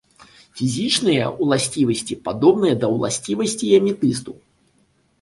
Фізічныя 0.61 1.27
ўласцівасці 1.43 2.19
падобныя 2.25 2.75
да 2.87 2.93
ўласцівасцей 2.97 3.71
аметысту. 3.83 4.31